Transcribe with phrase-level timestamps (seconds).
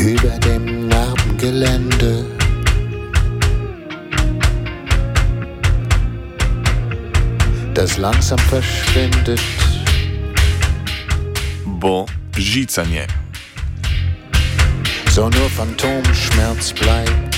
[0.00, 2.24] Über dem Narbengelände
[7.74, 9.40] das langsam verschwindet.
[11.66, 13.06] Bo žicanje.
[15.10, 17.36] So nur Phantomschmerz bleibt.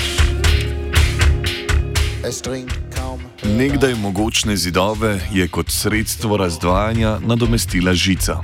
[2.23, 3.19] Es dringt kaum.
[3.43, 8.39] Nekdaj mogočne zidove je kot sredstvo razdvajanja nadomestila žica.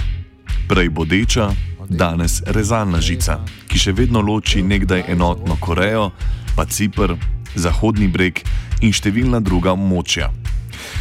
[0.68, 1.52] Prej bodeča,
[1.90, 3.40] danes rezalna žica,
[3.70, 6.10] ki še vedno loči nekdaj enotno Korejo,
[6.58, 7.14] pa Cipr,
[7.56, 8.42] Zahodni breg
[8.82, 10.32] in številna druga območja.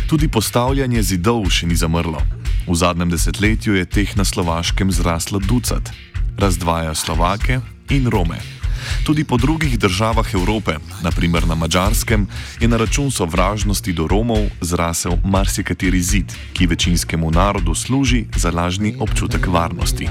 [0.09, 2.21] Tudi postavljanje zidov še ni zamrlo.
[2.69, 5.93] V zadnjem desetletju je teh na Slovaškem zraslo ducat,
[6.37, 8.58] razdvaja Slovake in Rome.
[9.05, 12.27] Tudi po drugih državah Evrope, naprimer na Mačarskem,
[12.61, 18.97] je na račun sovražnosti do Romov zrasel marsikateri zid, ki večinskemu narodu služi za lažni
[19.01, 20.09] občutek varnosti.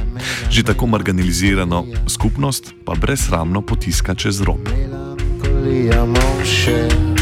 [0.49, 4.59] Že tako marginalizirano skupnost pa brezsramno potiska čez rob.
[4.69, 7.16] Melancholia Mosche.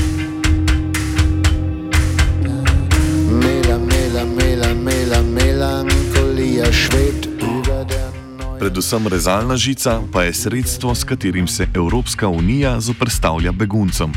[8.65, 14.09] Predvsem rezalna žica pa je sredstvo, s katerim se Evropska unija zoprstavlja beguncem.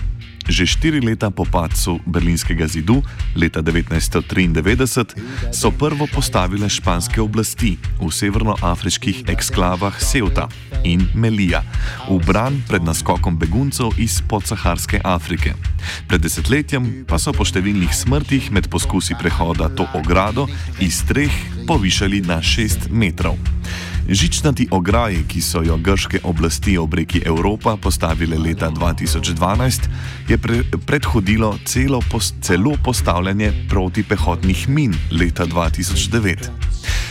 [0.48, 3.02] Že štiri leta po padcu Berlinskega zidu,
[3.36, 10.48] leta 1993, so prvo postavile španske oblasti v severnoafriških eksklavah Ceuta
[10.80, 11.60] in Melija,
[12.08, 15.52] v bran pred naskokom beguncev iz podsaharske Afrike.
[16.08, 20.48] Pred desetletjem pa so po številnih smrtih med poskusi prehoda to ogrado
[20.80, 21.36] iz treh
[21.68, 23.36] povišali na šest metrov.
[24.08, 29.88] Žičnati ograji, ki so jo grške oblasti ob reki Evropa postavile leta 2012,
[30.28, 36.48] je pre predhodilo celo, pos celo postavljanje protipehotnih min leta 2009.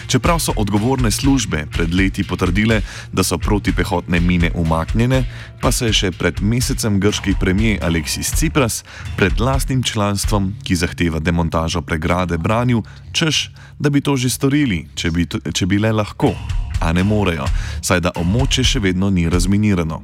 [0.07, 2.81] Čeprav so odgovorne službe pred leti potrdile,
[3.13, 5.24] da so protipehotne mine umaknjene,
[5.62, 8.84] pa se je še pred mesecem grški premijer Aleksis Tsipras
[9.18, 12.81] pred lastnim članstvom, ki zahteva demontažo pregrade, branil,
[13.12, 16.34] češ, da bi to že storili, če bi, če bi le lahko
[16.80, 17.46] a ne morejo,
[17.82, 20.02] saj da območje še vedno ni razminirano.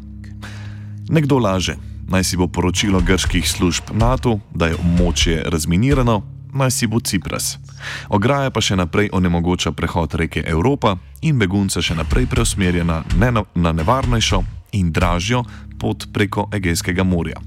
[1.09, 1.75] Nekdo laže,
[2.07, 6.21] naj si bo poročilo grških služb NATO, da je območje razminirano,
[6.53, 7.57] naj si bo Cipras.
[8.09, 13.31] Ograja pa še naprej onemogoča prehod reke Evropa in begunce še naprej preusmerja na, ne
[13.55, 15.43] na nevarnejšo in dražjo
[15.79, 17.41] pot preko Egejskega morja.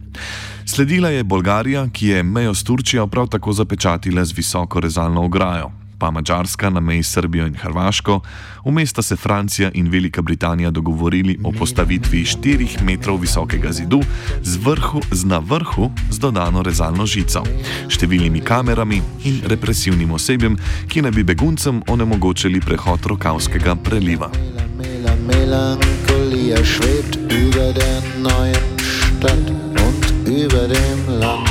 [0.66, 5.70] Sledila je Bolgarija, ki je mejo s Turčijo prav tako zapečatila z visoko rezalno ograjo,
[5.98, 8.20] pa Mačarska na meji s Srbijo in Hrvaško,
[8.64, 14.00] vmes sta se Francija in Velika Britanija dogovorili o postavitvi 4 metrov visokega zidu
[14.42, 17.42] z, vrhu, z na vrhu z dodano rezalno žico,
[17.88, 20.58] številnimi kamerami in represivnim osebjem,
[20.88, 24.30] ki naj bi beguncem onemogočili prehod Rokavskega preliva.
[24.76, 29.50] Mela, Melancholia schwebt über der neuen Stadt
[29.86, 31.48] und über dem Land.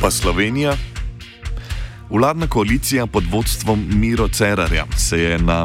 [0.00, 0.87] Pa Slovenija?
[2.10, 5.64] Vladna koalicija pod vodstvom Miro Cerarja se je na,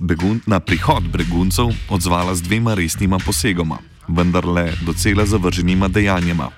[0.00, 3.78] begun, na prihod beguncev odzvala z dvema resnima posegoma,
[4.08, 6.50] vendar le docela zavrženima dejanjima.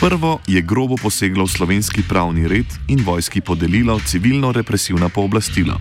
[0.00, 5.78] Prvo je grobo poseglo v slovenski pravni red in vojski podelilo civilno-represivna pooblastila.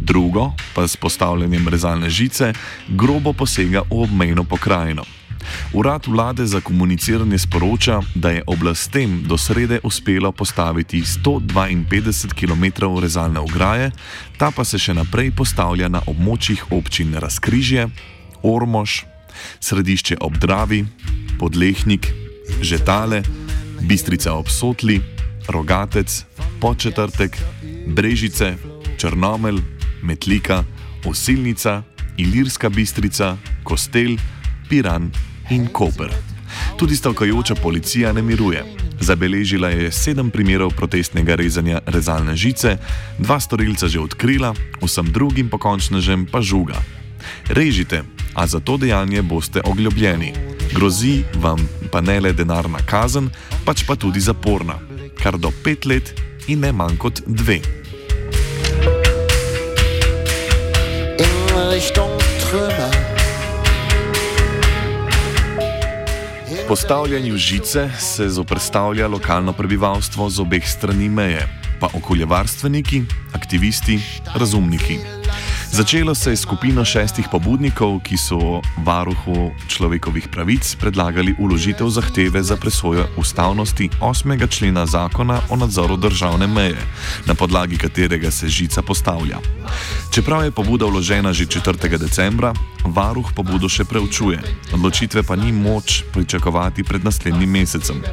[0.00, 2.52] Drugo pa s postavljanjem rezalne žice
[2.88, 5.21] grobo posega v obmejno pokrajino.
[5.72, 12.64] Urad vlade za komuniciranje sporoča, da je oblastem do srede uspelo postaviti 152 km
[13.00, 13.90] rezalne ograje,
[14.38, 17.88] ta pa se še naprej postavlja na območjih občin Razkrižje,
[18.42, 19.02] Ormož,
[19.60, 20.84] Središče ob Dravi,
[21.38, 22.12] Podlehnik,
[22.60, 23.22] Žetale,
[23.80, 25.00] Bistrica ob Sotli,
[25.48, 26.24] Rogatec,
[26.60, 27.38] Početrtek,
[27.86, 28.54] Brežice,
[28.98, 29.62] Črnomelj,
[30.02, 30.64] Metlika,
[31.04, 31.82] Osilnica,
[32.16, 34.16] Ilirska bistrica, Kostel,
[34.68, 35.10] Piran
[35.52, 36.10] in Koper.
[36.76, 38.64] Tudi stavkajoča policija ne miruje.
[39.00, 42.76] Zabeležila je sedem primerov protestnega rezanja rezalne žice,
[43.18, 46.80] dva storilca že odkrila, vsem drugim pokončnežem pa žuga.
[47.48, 48.02] Režite,
[48.34, 50.32] a za to dejanje boste ogljobljeni.
[50.74, 51.60] Grozi vam
[51.92, 53.30] pa ne le denarna kazen,
[53.64, 54.80] pač pa tudi zaporna,
[55.20, 56.14] kar do pet let
[56.48, 57.60] in ne manj kot dve.
[61.22, 62.10] in Richtung
[62.40, 62.91] Trümmer.
[66.72, 71.48] Postavljanju žice se zoprstavlja lokalno prebivalstvo z obeh strani meje,
[71.80, 73.02] pa okoljevarstveniki,
[73.34, 74.00] aktivisti,
[74.34, 75.21] razumniki.
[75.72, 82.60] Začelo se je skupino šestih pobudnikov, ki so varuhu človekovih pravic predlagali uložitev zahteve za
[82.60, 84.48] presojo ustavnosti 8.
[84.52, 86.76] člena zakona o nadzoru državne meje,
[87.24, 89.40] na podlagi katerega se žica postavlja.
[90.12, 91.98] Čeprav je pobuda vložena že 4.
[91.98, 92.52] decembra,
[92.84, 94.44] varuh pobudo še preučuje,
[94.76, 98.04] odločitve pa ni moč pričakovati pred naslednjim mesecem.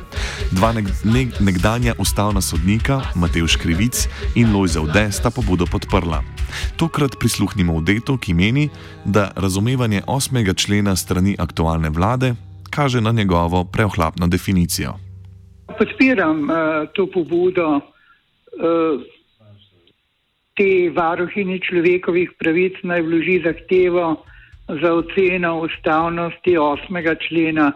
[0.56, 6.39] Dva nek ne nekdanja ustavna sodnika, Mateusz Krivic in Lojza Ude, sta pobudo podprla.
[6.78, 8.70] Tokrat prisluhnimo Udetu, ki meni,
[9.06, 10.56] da razumevanje 8.
[10.56, 12.34] člena strani aktualne vlade
[12.70, 14.94] kaže na njegovo preohlapno definicijo.
[15.78, 16.50] Podpiram uh,
[16.94, 19.02] to pobudo uh,
[20.58, 24.26] te varuhini človekovih pravic naj vloži zahtevo
[24.68, 27.16] za oceno ustavnosti 8.
[27.28, 27.72] člena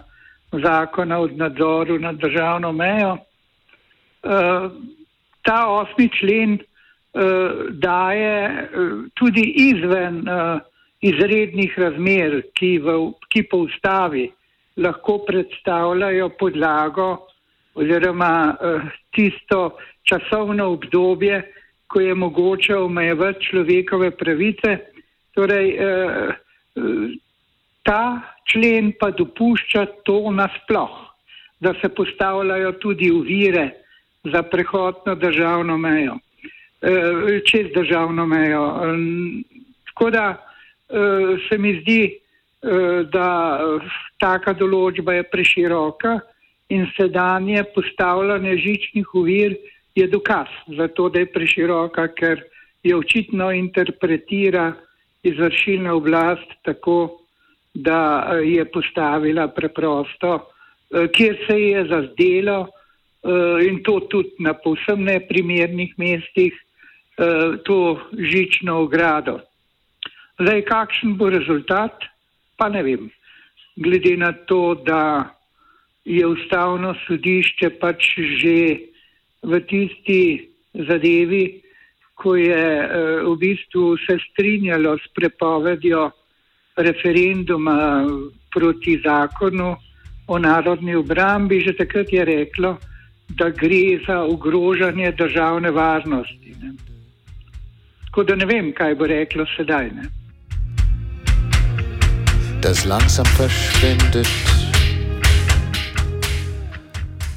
[0.51, 3.13] zakona o nadzoru nad državno mejo.
[3.13, 4.71] Uh,
[5.41, 5.65] ta
[5.97, 6.09] 8.
[6.19, 6.59] člen
[7.69, 10.61] daje uh, tudi izven uh,
[11.01, 12.95] izrednih razmer, ki, v,
[13.29, 14.29] ki po ustavi
[14.81, 17.27] lahko predstavljajo podlago
[17.75, 19.77] oziroma uh, tisto
[20.09, 21.43] časovno obdobje,
[21.87, 24.77] ko je mogoče omejevati človekove pravice.
[25.37, 26.33] Torej, uh,
[26.81, 27.13] uh,
[27.83, 30.97] ta člen pa dopušča to nasploh,
[31.59, 33.69] da se postavljajo tudi uvire
[34.23, 36.32] za prehod na državno mejo, uh,
[37.47, 38.63] čez državno mejo.
[39.87, 43.59] Tako da uh, se mi zdi, uh, da
[44.19, 46.19] taka določba je preširoka
[46.69, 49.55] in sedanje postavljanje žičnih uvir
[49.95, 52.43] je dokaz za to, da je preširoka, ker
[52.83, 54.73] je očitno interpretira
[55.23, 57.19] izvršilna oblast tako,
[57.73, 60.39] da eh, je postavila preprosto,
[60.91, 66.53] eh, kjer se je zazdelo eh, in to tudi na povsem neprimernih mestih,
[67.65, 69.39] to žično ogrado.
[70.39, 72.07] Zdaj, kakšen bo rezultat,
[72.57, 73.09] pa ne vem.
[73.75, 75.29] Glede na to, da
[76.05, 78.57] je ustavno sodišče pač že
[79.43, 81.61] v tisti zadevi,
[82.15, 82.65] ko je
[83.23, 86.11] v bistvu se strinjalo s prepovedjo
[86.77, 88.05] referenduma
[88.53, 89.75] proti zakonu
[90.27, 92.77] o narodni obrambi, že takrat je reklo,
[93.29, 96.55] da gre za ogrožanje državne varnosti.
[96.61, 96.92] Ne.
[98.13, 99.87] Tako da ne vem, kaj bo reklo sedaj.
[99.89, 100.03] Ne.
[102.61, 104.29] Das langsam verschwindet.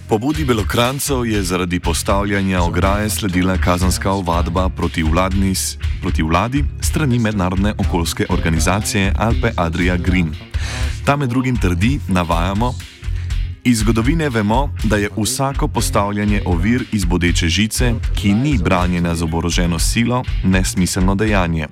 [0.08, 5.54] Pobudi Belokrancev je zaradi postavljanja ograje sledila kazanska ovadba proti, vladni,
[6.02, 10.34] proti vladi strani mednarodne okoljske organizacije Alpe Adria Green.
[11.06, 12.74] Ta med drugim trdi, navajamo,
[13.66, 19.22] Iz zgodovine vemo, da je vsako postavljanje ovir iz bodeče žice, ki ni branjena z
[19.22, 21.66] oboroženo silo, nesmiselno dejanje.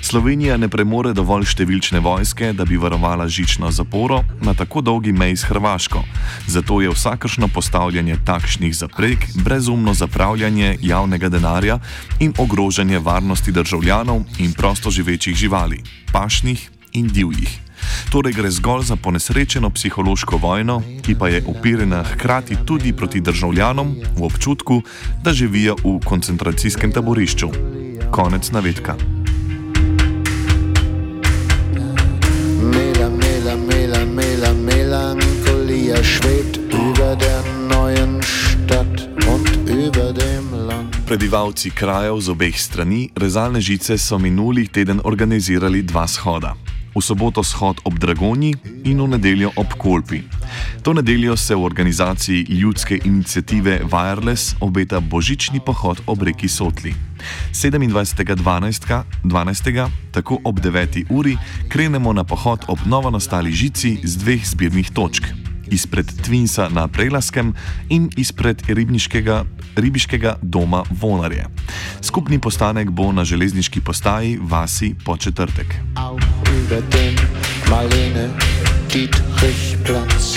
[0.00, 5.36] Slovenija ne premore dovolj številčne vojske, da bi varovala žično zaporo na tako dolgi meji
[5.36, 6.04] s Hrvaško.
[6.46, 11.80] Zato je vsakršno postavljanje takšnih zapreg brezumno zapravljanje javnega denarja
[12.20, 15.80] in ogrožanje varnosti državljanov in prosto živečih živali,
[16.12, 17.71] pašnih in divjih.
[18.10, 23.96] Torej gre zgolj za ponesrečeno psihološko vojno, ki pa je upirena hkrati tudi proti državljanom
[24.18, 24.82] v občutku,
[25.24, 27.48] da živijo v koncentracijskem taborišču.
[28.10, 28.96] Konec navedka.
[32.62, 40.96] Mela, mela, mela, mela, Melancholia schwebt über der neuen Stadt und über dem Land.
[41.06, 46.54] Prebivalci krajev z obeh strani rezalne žice so minuli teden organizirali dva shoda.
[46.94, 50.22] V soboto shod ob Dragoni in v nedeljo ob Kolpi.
[50.82, 56.94] To nedeljo se v organizaciji ljudske inicijative Wireless obeta božični pohod ob reki Sotli.
[57.52, 59.02] 27.12.
[59.24, 59.88] 12.
[60.10, 61.04] tako ob 9.
[61.10, 65.42] uri krenemo na pohod ob novo nastali žici z dveh zbirnih točk.
[65.72, 67.54] izpred Twinsa na Prelaskem
[67.88, 69.44] in izpred ribniškega,
[69.76, 71.48] ribiškega doma Vonarje.
[72.00, 75.74] Skupni postanek bo na železniški postaji Vasi po četrtek.
[75.96, 77.16] Auch über den
[77.70, 78.28] Marlene
[78.92, 80.36] Dietrich Platz.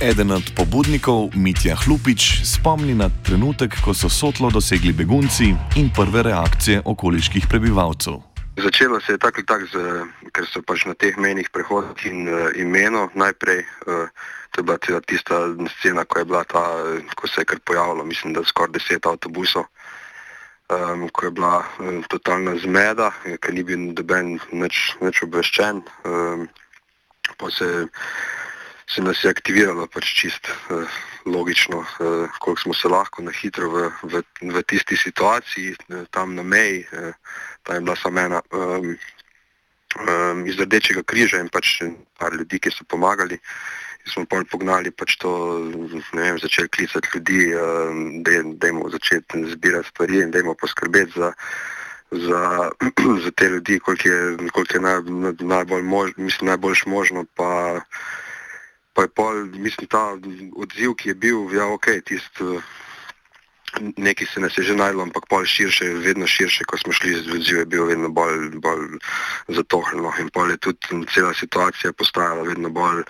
[0.00, 6.22] Eden od pobudnikov, Mitja Hlupič, spomni na trenutek, ko so sotlo dosegli begunci in prve
[6.22, 8.20] reakcije okoliških prebivalcev.
[8.56, 12.28] Začelo se je tako ali tako, z- ker so pač na teh mejnih prehodih in
[12.28, 13.64] uh, imeno najprej.
[13.86, 14.08] Uh,
[14.52, 15.34] to je bila tista,
[15.78, 16.64] scena, ko je bila ta,
[17.16, 19.64] ko se je kar pojavilo, mislim, da skoraj deset avtobusov,
[20.68, 25.82] um, ko je bila um, totalna zmeda, eh, ker ni bil noben nič, nič obveščen.
[26.04, 26.48] Um,
[27.38, 27.86] pa se,
[28.86, 30.86] se nas je aktiviralo pač čist uh,
[31.26, 36.34] logično, uh, koliko smo se lahko na hitro v, v, v tisti situaciji, uh, tam
[36.34, 36.86] na meji.
[36.92, 37.12] Uh,
[37.62, 38.94] tam je bila samo ena um,
[39.98, 41.82] um, iz Rdečega križa in pač
[42.18, 43.38] par ljudi, ki so pomagali.
[43.38, 45.30] In smo pol pognali pač to,
[46.14, 51.32] ne vem, začeli klicati ljudi, um, da dajmo začeti zbirati stvari in dajmo poskrbeti za,
[52.10, 52.70] za,
[53.24, 55.00] za te ljudi, koliko je, koliko je naj,
[55.40, 57.24] najbolj, mož, mislim, najboljš možno.
[57.34, 57.80] Pa,
[58.94, 60.16] pa je pol, mislim, ta
[60.56, 62.58] odziv, ki je bil, ja, ok, tisti.
[63.76, 67.28] Nekaj se nas je že najdlo, ampak pol širše, vedno širše, ko smo šli z
[67.28, 68.96] odziv, je bil vedno bolj, bolj
[69.52, 73.04] zatohljeno in pol je tudi cela situacija postajala vedno bolj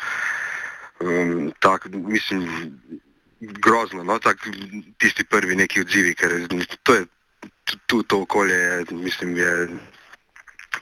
[1.01, 2.49] um, tak, mislim,
[3.41, 4.49] grozno, no, tak,
[4.99, 6.33] tisti prvi neki odzivi, ker
[6.83, 7.07] to je,
[7.87, 9.69] tu to okolje je, mislim, je,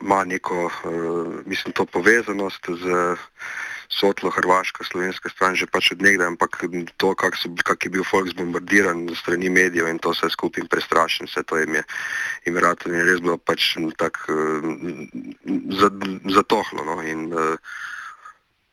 [0.00, 3.16] ima neko, uh, mislim, to povezanost z
[3.88, 6.64] Sotlo, Hrvaška, slovenska stran že pač od nekdaj, ampak
[6.96, 10.68] to, kako so- kak je bil folk zbombardiran strani medijev in to vse skupaj in
[10.68, 11.82] prestrašen, vse to jim je,
[12.46, 14.64] jim je rado in res bilo pač tako uh,
[16.32, 16.80] zatohlo.
[16.84, 17.54] No, in, uh,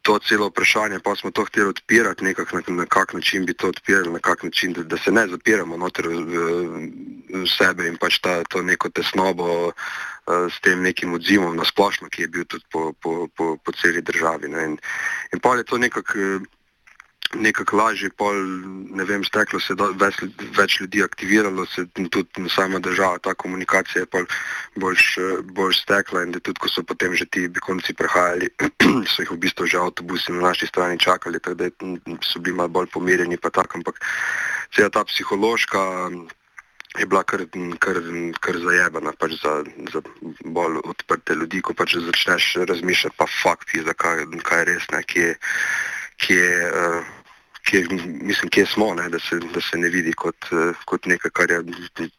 [0.01, 3.70] to celo vprašanje, pa smo to hteli odpirati, nekak, na, na kak način bi to
[3.70, 6.13] odpirali, na kak način, da, da se ne zapiramo noter v,
[7.29, 9.74] v sebe in pač ta, to neko tesnobo uh,
[10.50, 14.01] s tem nekim odzivom na splošno, ki je bil tudi po, po, po, po celi
[14.01, 14.50] državi.
[14.50, 14.63] Ne.
[14.63, 14.77] In,
[15.34, 16.50] in pa je to nekako eh,
[17.36, 18.36] nekako lažje, pol,
[18.92, 20.20] ne vem, steklo se je več,
[20.58, 24.25] več ljudi aktiviralo, se tudi sama država, ta komunikacija je pol
[24.75, 28.51] boljš stekla in da tudi, ko so potem že ti bekonci prehajali,
[29.12, 32.56] so jih v bistvu že avtobusi na naši strani čakali, tako da je- so bili
[32.56, 34.04] malo bolj pomirjeni, pa tako, ampak
[34.75, 36.12] cela ta psihološka
[37.00, 37.46] je bila kar,
[37.80, 37.96] kar,
[38.44, 39.63] kar zajebana pač za,
[39.94, 40.01] za
[40.44, 45.04] bolj odprte ljudi, ko pač začneš razmišljati, pa fakt, kaj, kaj je res, ne,
[46.22, 47.06] kje, uh,
[47.66, 47.88] kje,
[48.22, 51.51] mislim, kje smo, ne, da, se, da se ne vidi kot, uh, kot nekaj, kar
[51.51, 51.62] je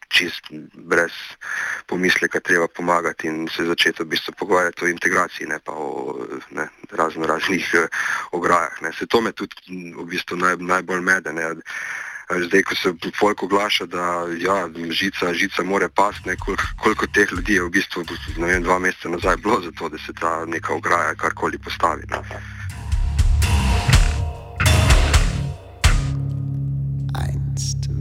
[0.07, 1.15] čist brez
[1.87, 6.17] pomisleka treba pomagati in se začeti v bistvu pogovarjati o integraciji, ne pa o
[6.51, 7.87] ne, razno raznih uh,
[8.31, 8.81] ograjah.
[8.81, 8.93] Ne.
[8.99, 11.33] Se to me tudi m, v bistvu naj, najbolj mede.
[11.33, 11.53] Ne.
[12.33, 17.31] Zdaj, ko se folk oglaša, da ja, žica, žica more pasti, ne, koliko, koliko teh
[17.31, 18.05] ljudi je v bistvu
[18.37, 22.07] vem, dva meseca nazaj bilo za to, da se ta neka ograja karkoli postavi.
[22.09, 22.23] Ne.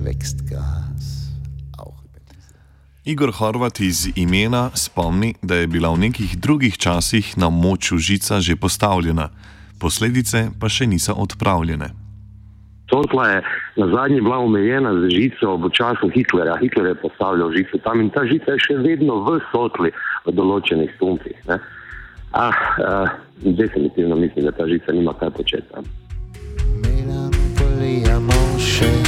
[0.04, 1.22] Wächst Gras.
[3.04, 8.38] Igor Horvat iz imena spomni, da je bila v nekih drugih časih na območju žica
[8.38, 9.26] že postavljena,
[9.82, 11.90] posledice pa še niso odpravljene.
[12.86, 13.42] Sotla je
[13.82, 16.54] na zadnji bila omejena z žico v času Hitlera.
[16.62, 19.90] Hitler je postavljal žico tam in ta žica je še vedno v sotli
[20.26, 21.34] v določenih stumpih.
[21.50, 21.58] ne.
[22.32, 23.08] Ah, uh,
[23.42, 25.66] definitivno mislim, da ta žica nima kaj početi.
[25.74, 25.84] tam.
[26.86, 29.01] Melancholia Moshe.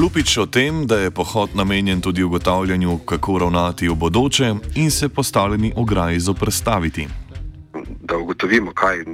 [0.00, 5.08] Hlupič o tem, da je pohod namenjen tudi ugotavljanju, kako ravnati v bodoče in se
[5.08, 7.08] postavljeni ograji zoprstaviti.
[8.00, 9.04] da ugotovimo, kaj,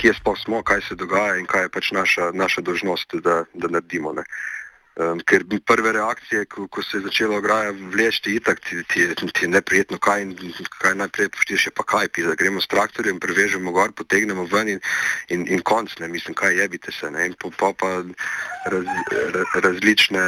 [0.00, 3.68] kje sploh smo, kaj se dogaja in kaj je pač naša, naša dožnost, da, da
[3.68, 4.12] naredimo.
[4.12, 4.22] Ne.
[4.98, 9.44] Um, ker prve reakcije, ko, ko se je začela ograja vleči, itak ti, ti, ti
[9.44, 10.24] je neprijetno, kaj,
[10.82, 14.80] kaj najprej poštiš, pa kaj, pi, da gremo s traktorjem, prevežemo gor, potegnemo ven in,
[15.30, 17.12] in, in konc, ne mislim, kaj jebite se.
[17.38, 18.02] Po, po pa
[18.66, 20.26] raz, ra, različne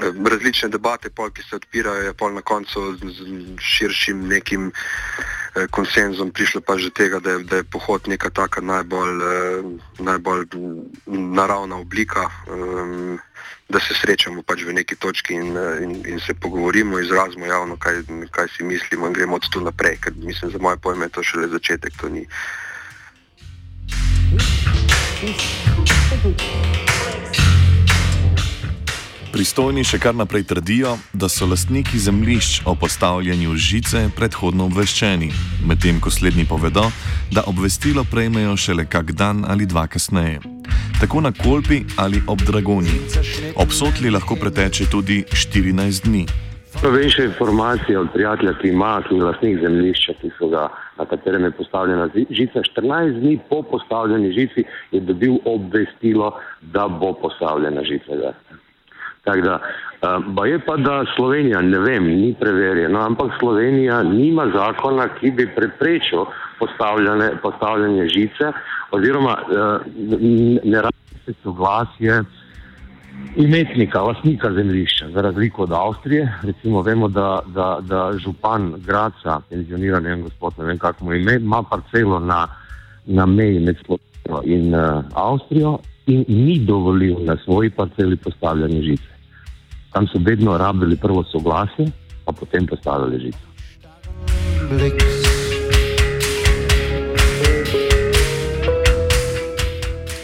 [0.00, 3.20] različne debate, pol, ki se odpirajo, je pol na koncu z, z
[3.60, 8.60] širšim nekim eh, konsenzom prišlo pa že tega, da je, da je pohod neka taka
[8.60, 9.62] najbolj, eh,
[9.98, 10.88] najbolj m,
[11.34, 13.18] naravna oblika, eh,
[13.68, 17.76] da se srečamo pač v neki točki in, eh, in, in se pogovorimo, izrazimo javno,
[17.76, 21.10] kaj, kaj si mislimo in gremo od tu naprej, ker mislim, za moje pojme je
[21.10, 22.26] to šele začetek, to ni.
[29.32, 35.30] Pristojni še kar naprej trdijo, da so lastniki zemljišč o postavljanju žice predhodno obveščeni,
[35.64, 36.84] medtem ko slednji povedo,
[37.32, 40.42] da obvestilo prejmejo šele kak dan ali dva kasneje.
[41.00, 42.92] Tako na Kolpi ali ob Dragoni.
[43.56, 46.26] Ob Sotli lahko preteče tudi 14 dni.
[46.82, 51.44] Novejše informacije od prijatelja, ki ima, ki je lastnik zemljišča, ki so ga, na katerem
[51.48, 58.34] je postavljena žica, 14 dni po postavljeni žici je dobil obvestilo, da bo postavljena žica.
[59.24, 59.60] Da,
[60.36, 65.46] uh, je pa, da Slovenija, ne vem, ni preverjeno, ampak Slovenija nima zakona, ki bi
[65.54, 66.24] preprečil
[67.42, 68.52] postavljanje, žice,
[68.90, 69.80] oziroma uh,
[70.64, 72.22] ne rabi soglasje
[73.36, 76.32] imetnika, lastnika zemljišča, za razliko od Avstrije.
[76.42, 81.34] Recimo, vemo, da, da, da župan Graca, penzioniran en gospod, ne vem kako mu ime,
[81.34, 82.46] ima parcelo na,
[83.06, 89.11] na meji med Slovenijo in uh, Avstrijo in ni dovolil na svoji parceli postavljanje žice.
[89.92, 91.86] Tam so vedno rabili prvo soglasje,
[92.24, 93.38] pa potem postavili žico.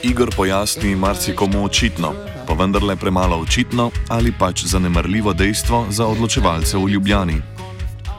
[0.03, 2.13] Igor pojasni marsikomu očitno,
[2.47, 7.43] pa vendarle premalo očitno ali pač zanemrljivo dejstvo za odločevalce v Ljubljani.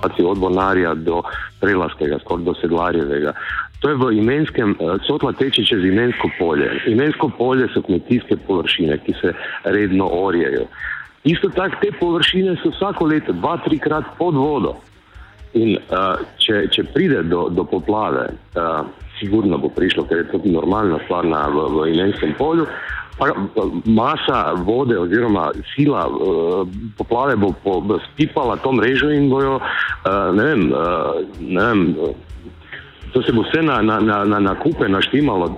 [0.01, 1.21] Paci od Bonarja do
[1.59, 3.33] Prelaskega, skoraj do Sedlarjevega.
[3.79, 6.69] To je v imenskem, eh, sotla teče čez imensko polje.
[6.87, 10.67] Imensko polje so kmetijske površine, ki se redno orjejo.
[11.23, 14.75] Isto tako te površine so vsako leto dva, trikrat pod vodo.
[15.53, 18.85] In uh, če, če pride do, do poplave, uh,
[19.19, 22.67] sigurno bo prišlo, ker je to normalna stvar na, v, v imenskem polju,
[23.17, 26.61] pa uh, masa vode oziroma sila uh,
[27.01, 31.85] poplave bo, po, bo spipala to mrežo in bojo, uh, ne vem, uh, ne vem
[33.13, 35.49] to se bo vse na, na, na, na kupe naštimalo.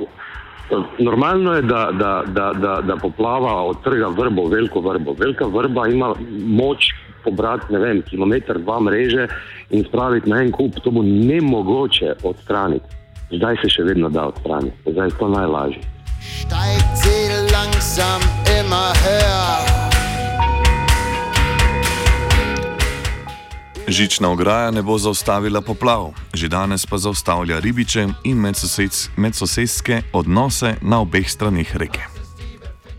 [0.99, 5.15] Normalno je, da, da, da, da, da poplava odtrga vrbo, veliko vrbo.
[5.19, 6.13] Velika vrba ima
[6.45, 6.91] moč
[7.23, 9.27] pobrati, ne vem, kilometr, dva mreže
[9.69, 10.79] in spraviti na en kup.
[10.83, 12.85] To bo nemogoče odstraniti.
[13.31, 15.83] Zdaj se še vedno da odstraniti, zdaj je to najlažje.
[17.01, 18.21] Sie langsam
[18.59, 19.70] immer höher.
[23.91, 30.75] Žična ograja ne bo zaustavila poplav, že danes pa zaustavlja ribiče in medsosed, medsosedske odnose
[30.81, 31.99] na obeh straneh reke.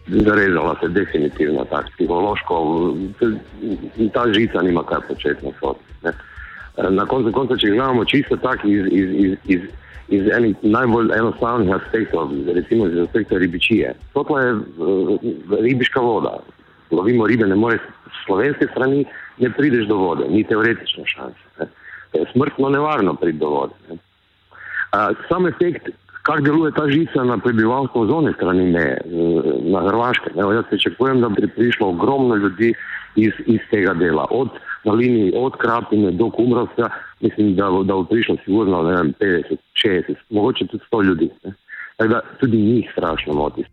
[0.09, 2.57] Zarezala se definitivno tako psihološko,
[4.14, 5.81] ta žica nima kaj početi na sodi.
[6.05, 6.12] ne.
[6.90, 9.61] Na koncu konca, če gledamo čisto tako iz, iz, iz, iz,
[10.09, 13.94] iz enih najbolj enostavnih aspektov, recimo iz aspekta ribičije.
[14.12, 14.55] To je
[15.61, 16.38] ribiška voda.
[16.90, 19.07] Lovimo ribe, ne moreš s slovenske strani,
[19.38, 21.44] ne prideš do vode, ni teoretično šanse.
[21.58, 21.66] Ne.
[22.12, 23.74] Je smrtno nevarno priti do vode.
[23.88, 23.94] Ne.
[23.94, 25.88] Uh, sam efekt,
[26.22, 29.00] kako deluje ta žica na prebivalstvo z one strani meje,
[29.62, 30.30] na Hrvaške.
[30.34, 32.74] Ne, jaz pričakujem, da bi prišlo ogromno ljudi
[33.16, 34.26] iz, iz tega dela.
[34.30, 34.48] Od,
[34.84, 36.90] na liniji od Krapine do Kumrovca,
[37.20, 41.30] mislim, da da bo prišlo sigurno vem, 50, 60, mogoče tudi 100 ljudi.
[41.44, 41.52] Ne.
[41.96, 43.64] Tako da tudi njih strašno moti.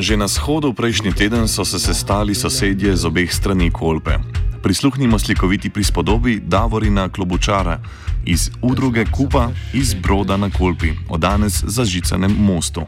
[0.00, 4.16] Že na shodu prejšnji teden so se sestali sosedje z obeh strani Kolpe.
[4.62, 7.80] Prisluhnimo slikoviti prispodobi Davorina Klobučara
[8.24, 12.86] iz udruge Kupa iz Broda na Kolpi o danes zažicanem mostu.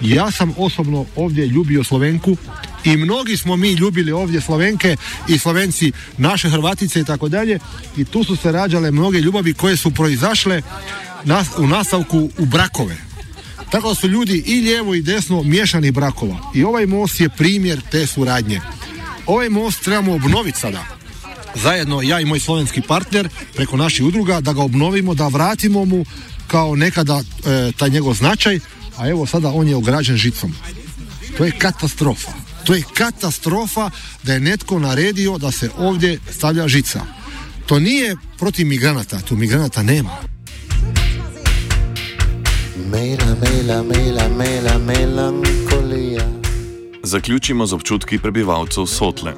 [0.00, 2.36] Ja sam osobno ovdje ljubio Slovenku
[2.84, 4.96] i mnogi smo mi ljubili ovdje Slovenke
[5.28, 7.58] i Slovenci naše Hrvatice i tako dalje
[7.96, 10.62] i tu su se rađale mnoge ljubavi koje su proizašle
[11.24, 13.07] nas- u nastavku u brakove.
[13.70, 18.06] Tako su ljudi i lijevo i desno miješanih brakova i ovaj most je primjer te
[18.06, 18.60] suradnje.
[19.26, 20.84] Ovaj most trebamo obnoviti sada.
[21.54, 26.04] Zajedno ja i moj slovenski partner preko naših udruga da ga obnovimo, da vratimo mu
[26.46, 28.60] kao nekada e, taj njegov značaj,
[28.96, 30.54] a evo sada on je ograđen žicom.
[31.36, 32.32] To je katastrofa.
[32.64, 33.90] To je katastrofa
[34.22, 37.00] da je netko naredio da se ovdje stavlja žica.
[37.66, 40.37] To nije protiv migranata, tu migranata nema.
[42.78, 46.22] Mela, mela, mela, mela, melankolija.
[47.02, 49.32] Zaključimo z občutki prebivalcev Sotle.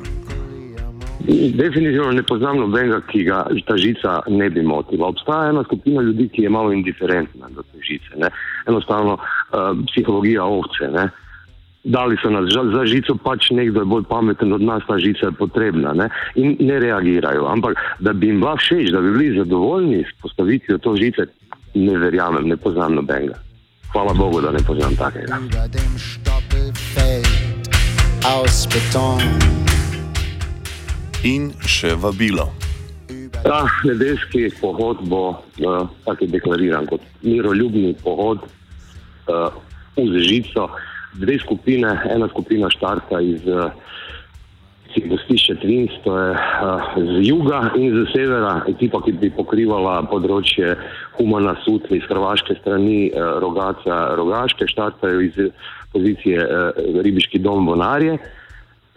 [1.55, 5.07] Definitivno ne poznam nobenega, ki ga ta žica ne bi motila.
[5.07, 8.12] Obstaja ena skupina ljudi, ki je malo indiferentna do te žice.
[8.16, 8.29] Ne?
[8.68, 10.92] Enostavno uh, psihologija ovce.
[10.92, 11.09] Ne?
[11.85, 15.26] Dali so nas za, za žico, pač nekdo je bolj pameten od nas, ta žica
[15.26, 16.11] je potrebna ne?
[16.35, 17.48] in ne reagirajo.
[17.48, 21.26] Ampak da bi jim bila všeč, da bi bili zadovoljni s postavitvijo to žice,
[21.75, 23.39] ne verjamem, ne poznam nobenega.
[23.93, 25.39] Hvala Bogu, da ne poznam takega.
[31.25, 32.47] In še vabilo.
[33.43, 39.51] Ta nedeljski pohod bo uh, tako deklariran kot miroljubni pohod uh,
[39.97, 40.69] v žico.
[41.19, 43.73] Dve skupine, ena skupina štarta iz uh,
[45.07, 50.74] gostišča Twins, to je uh, z juga in z severa, ekipa, ki bi pokrivala področje
[51.18, 55.38] Humana Sutli iz hrvaške strani, uh, Rogaca, Rogaške, štartajo iz
[55.94, 58.18] pozicije uh, Ribiški dom Bonarje.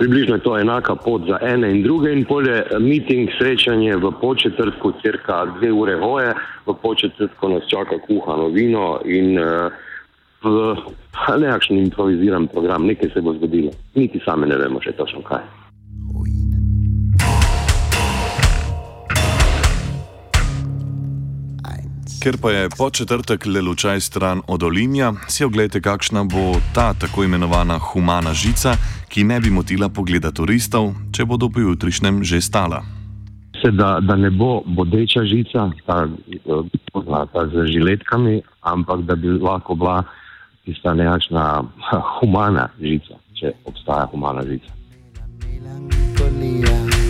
[0.02, 4.98] Približno je to enaka pot za ene in druge, in polje miting, srečanje v početrtku,
[5.06, 6.34] cirka dve ure hoje,
[6.66, 9.70] v početrtku nas čaka kuhano vino in uh,
[11.38, 13.72] nekakšen improviziran program, nekaj se bo zgodilo.
[13.96, 15.63] Niti sami ne vemo še točno kaj.
[22.24, 26.94] Ker pa je po četrtek le lučaj stran od Olimja, si oglejte, kakšna bo ta
[26.94, 28.78] tako imenovana humana žica,
[29.12, 32.80] ki ne bi motila pogleda turistov, če bodo po jutrišnjem že stala.
[33.64, 36.08] Da, da ne bo bodeča žica, ta,
[37.34, 40.04] ta z žiletkami, ampak da bi lahko bila
[40.64, 41.44] tista nekakšna
[42.22, 44.72] humana žica, če obstaja humana žica.
[45.44, 47.03] Melancolía, Melancolía,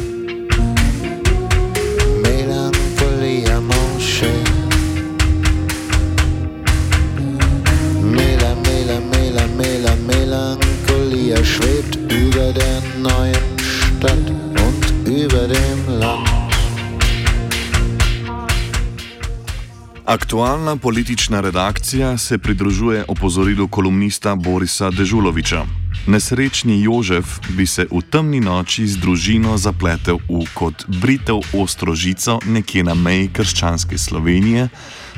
[20.13, 25.65] Aktualna politična redakcija se pridružuje opozorilu kolumnista Borisa Dežuloviča.
[26.08, 32.38] Nesrečni Jožef bi se v temni noči z družino zapletel v kot britev ostro žico
[32.45, 34.69] nekje na meji krščanske Slovenije,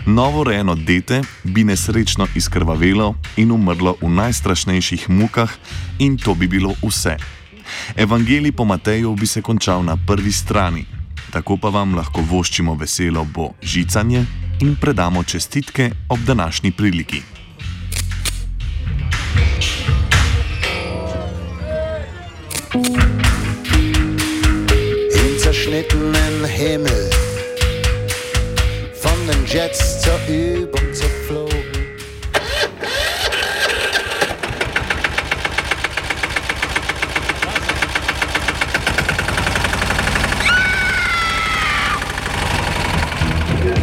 [0.06, 5.52] novo rejeno dete bi nesrečno izkrvavelo in umrlo v najstrašnejših mukah,
[6.00, 7.18] in to bi bilo vse.
[7.96, 10.86] Evangelij po Mateju bi se končal na prvi strani,
[11.36, 14.22] tako pa vam lahko voščimo veselo bo žicanje
[14.64, 17.22] in predamo čestitke ob današnji priliki.
[25.26, 27.04] Im zerschnittenen Himmel,
[29.04, 31.15] von den Jets zur Übung zerflogen.